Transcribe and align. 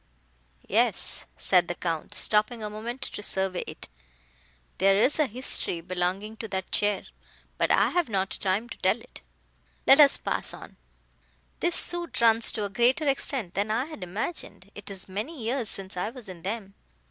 "Yes," 0.67 1.25
said 1.37 1.67
the 1.67 1.75
Count, 1.75 2.15
stopping 2.15 2.63
a 2.63 2.71
moment 2.71 3.03
to 3.03 3.21
survey 3.21 3.63
it, 3.67 3.87
"there 4.79 4.99
is 4.99 5.19
a 5.19 5.27
history 5.27 5.79
belonging 5.79 6.37
to 6.37 6.47
that 6.47 6.71
chair, 6.71 7.03
but 7.59 7.69
I 7.69 7.89
have 7.91 8.09
not 8.09 8.31
time 8.31 8.67
to 8.69 8.79
tell 8.79 8.99
it.—Let 8.99 9.99
us 9.99 10.17
pass 10.17 10.55
on. 10.55 10.77
This 11.59 11.75
suite 11.75 12.19
runs 12.19 12.51
to 12.53 12.65
a 12.65 12.69
greater 12.69 13.07
extent 13.07 13.53
than 13.53 13.69
I 13.69 13.85
had 13.85 14.01
imagined; 14.01 14.71
it 14.73 14.89
is 14.89 15.07
many 15.07 15.39
years 15.39 15.69
since 15.69 15.95
I 15.95 16.09
was 16.09 16.27
in 16.27 16.41
them. 16.41 16.73